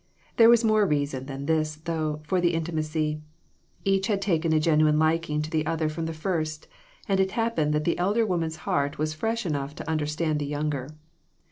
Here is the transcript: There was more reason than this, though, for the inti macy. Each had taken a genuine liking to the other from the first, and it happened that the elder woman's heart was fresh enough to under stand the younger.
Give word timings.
There 0.37 0.49
was 0.49 0.63
more 0.63 0.83
reason 0.87 1.27
than 1.27 1.45
this, 1.45 1.75
though, 1.75 2.21
for 2.23 2.41
the 2.41 2.53
inti 2.55 2.73
macy. 2.73 3.21
Each 3.85 4.07
had 4.07 4.19
taken 4.19 4.51
a 4.51 4.59
genuine 4.59 4.97
liking 4.97 5.43
to 5.43 5.51
the 5.51 5.63
other 5.67 5.89
from 5.89 6.07
the 6.07 6.11
first, 6.13 6.67
and 7.07 7.19
it 7.19 7.33
happened 7.33 7.71
that 7.73 7.83
the 7.83 7.99
elder 7.99 8.25
woman's 8.25 8.55
heart 8.65 8.97
was 8.97 9.13
fresh 9.13 9.45
enough 9.45 9.75
to 9.75 9.87
under 9.87 10.07
stand 10.07 10.39
the 10.39 10.47
younger. 10.47 10.89